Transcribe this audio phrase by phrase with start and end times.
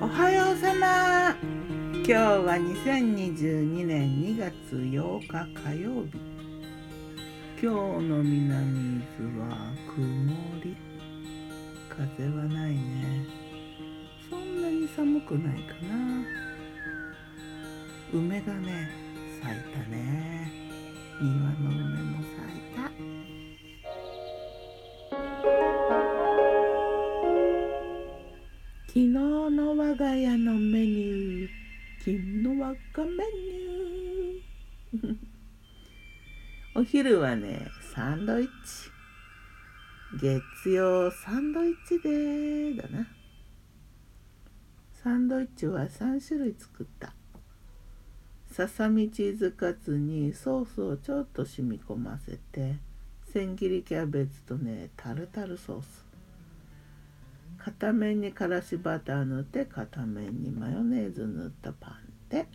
[0.00, 1.36] おはようさま。
[1.92, 6.18] 今日は2022年2月8日火曜日。
[7.62, 7.70] 今
[8.00, 10.00] 日の南伊豆は曇
[10.64, 10.76] り。
[11.88, 13.26] 風はないね。
[14.28, 16.24] そんなに寒くないかな。
[18.12, 18.90] 梅がね
[19.40, 20.50] 咲いたね。
[21.22, 21.99] 庭の梅。
[30.70, 31.48] メニュー
[32.04, 33.08] 金の輪っかメ
[34.94, 35.16] ニュー
[36.76, 38.52] お昼はねサンドイッチ。
[40.22, 43.08] 月曜サンドイッチでだな。
[45.02, 47.14] サンドイッチは3種類作った。
[48.52, 52.76] ささみチーズカツにソースをちょっと染み込ませて
[53.32, 56.09] 千切りキャベツとねタルタルソース。
[57.62, 62.48] 片面にからしバター塗って片面にマヨネーズ塗ったパンで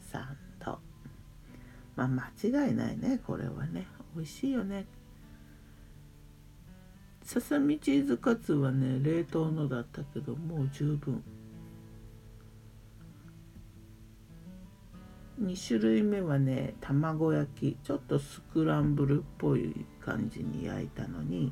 [0.00, 0.78] サンド。
[1.96, 3.86] まあ間違いないねこれはね。
[4.14, 4.84] 美味しいよね。
[7.22, 11.24] ささみチーズカツはね冷凍のだったけどもう十分。
[15.40, 17.78] 2種類目はね卵焼き。
[17.82, 21.50] ちょっとスクランブルっぽい感じに焼いたのに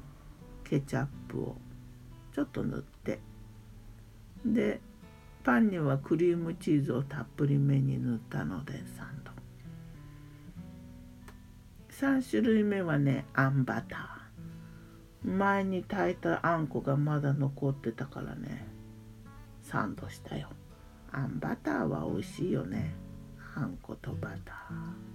[0.63, 1.57] ケチャップを。
[2.33, 3.20] ちょっと塗って。
[4.44, 4.80] で
[5.44, 9.33] パンにはクリームチーズをたっぷりめに塗ったのでサンド。
[11.91, 15.30] 3種類目はねあんバター。
[15.36, 18.67] 前に炊いたあんこがまだ残ってたからね
[19.62, 20.48] サンドしたよ。
[21.12, 22.94] あんバターは美味しいよね。
[23.55, 25.12] あんことバター。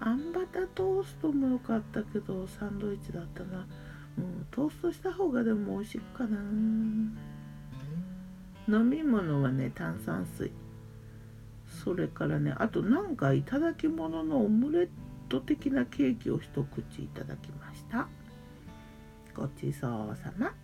[0.00, 3.66] あんバタートーストも良かったけどサンドイッチだったな。
[4.18, 6.38] うんトーストした方がでも美味しいかな。
[8.66, 10.50] 飲み物はね炭酸水。
[11.66, 14.88] それからねあとなんかいただき物のオムレッ
[15.28, 18.08] ト的なケーキを一口いただきました。
[19.34, 20.54] ごちそうさま。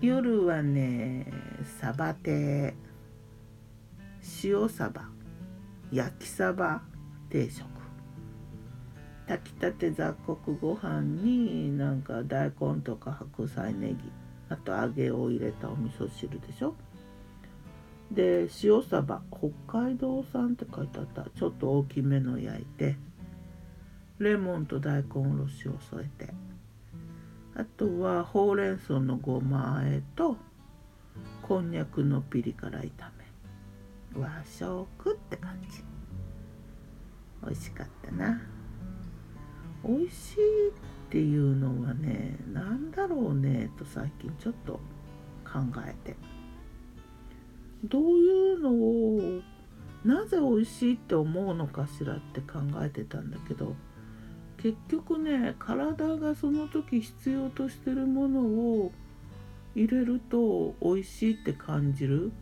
[0.00, 1.30] 夜はね
[1.80, 2.74] サバテ
[4.44, 5.08] 塩サバ
[5.92, 6.82] 焼きサバ
[7.28, 7.77] 定食。
[9.28, 13.96] 炊きたて雑穀ご飯になんか大根とか白菜ネギ
[14.48, 16.74] あと揚げを入れたお味噌汁でしょ？
[18.10, 19.50] で塩サバ北
[19.80, 21.26] 海道産って書いてあった。
[21.38, 22.96] ちょっと大きめの焼いて
[24.18, 26.32] レモンと大根おろしを添えて
[27.54, 30.38] あとはほうれん草のごまあえと
[31.42, 34.20] こんにゃくのピリ辛炒め。
[34.22, 35.84] 和食って感じ。
[37.44, 38.40] 美味しかったな。
[39.84, 40.72] 美味しいっ
[41.10, 44.74] ていうのはね何だろうねと最近ちょっと
[45.44, 46.16] 考えて。
[47.84, 49.40] どういうのを
[50.04, 53.76] なぜ美味しいって思うのかしらって考えてたんだけど
[54.56, 58.92] 結局ね体がその時必要としてるものを
[59.74, 62.32] 入れると美味しいって感じる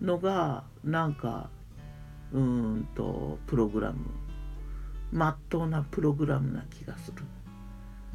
[0.00, 1.48] のがなんか
[2.32, 3.98] うーんとプログラム。
[5.12, 7.22] まっとうなプログラムな気がする。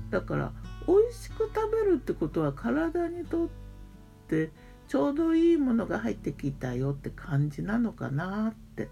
[0.10, 0.52] だから
[0.88, 3.50] 美味しく食べるってことは体にとっ
[4.28, 4.52] て
[4.88, 8.90] ちょうどいいものが入ってきたよって感じなのかなって。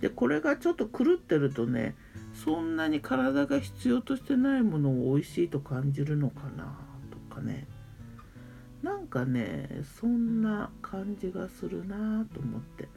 [0.00, 1.94] でこれがちょっと狂ってるとね
[2.32, 6.74] そんなに体が必要としてないものを美味しいと感じるのかな
[7.28, 7.66] とかね。
[8.82, 12.88] なんかねそんな感じがするなと思って。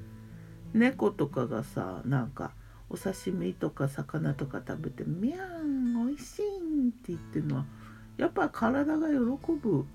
[0.73, 2.53] 猫とかがさなんか
[2.93, 7.65] お刺身とか魚とか食べて「みゃんおいしい」って言ってるのは
[8.17, 9.15] やっぱ体が喜
[9.53, 9.85] ぶ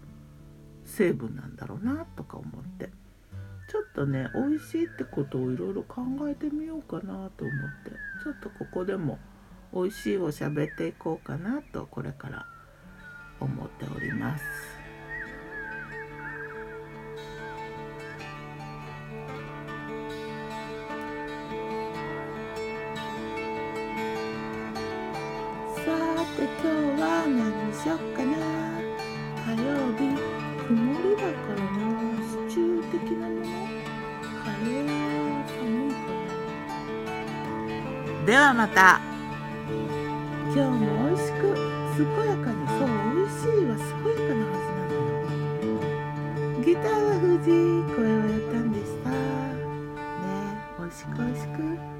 [0.84, 2.90] 成分なんだろうなとか思って
[3.70, 7.30] ちょっとね美味しいってことをいろいろ考えてみようかなと思っ
[7.84, 7.92] て
[8.24, 9.20] ちょっとここでも
[9.72, 12.46] 美味しいを喋っていこうかなとこれから
[13.38, 14.77] 思っております。
[38.28, 39.00] ではまた。
[40.52, 41.40] 今日も美味しく
[41.96, 42.86] 健やかにそう
[43.16, 45.00] 美味しいは健やかなはずなの
[46.52, 46.60] よ。
[46.62, 49.08] ギターは藤井声をやったんでした。
[49.08, 49.16] ね
[50.78, 51.97] 美味しく美味しく。